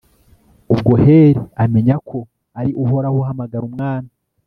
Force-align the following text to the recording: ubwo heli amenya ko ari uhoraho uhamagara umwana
ubwo 0.73 0.93
heli 1.03 1.41
amenya 1.63 1.95
ko 2.09 2.17
ari 2.59 2.71
uhoraho 2.83 3.15
uhamagara 3.21 3.63
umwana 3.69 4.09